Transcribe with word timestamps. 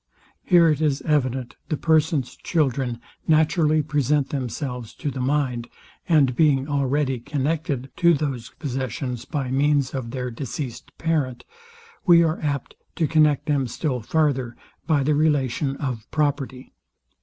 Here 0.41 0.67
it 0.67 0.81
is 0.81 1.03
evident 1.03 1.57
the 1.69 1.77
persons 1.77 2.35
children 2.35 2.99
naturally 3.27 3.83
present 3.83 4.29
themselves 4.29 4.95
to 4.95 5.11
the 5.11 5.19
mind; 5.19 5.67
and 6.09 6.35
being 6.35 6.67
already. 6.67 7.19
connected 7.19 7.91
to 7.97 8.15
those 8.15 8.49
possessions 8.57 9.25
by 9.25 9.51
means 9.51 9.93
of 9.93 10.09
their 10.09 10.31
deceased 10.31 10.89
parent, 10.97 11.45
we 12.03 12.23
are 12.23 12.41
apt 12.41 12.73
to 12.95 13.05
connect 13.07 13.45
them 13.45 13.67
still 13.67 13.99
farther 14.01 14.55
by 14.87 15.03
the 15.03 15.13
relation 15.13 15.77
of 15.77 16.09
property. 16.09 16.73